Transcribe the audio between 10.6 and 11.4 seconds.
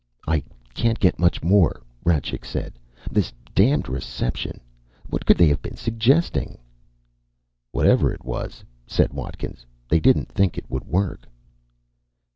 would work."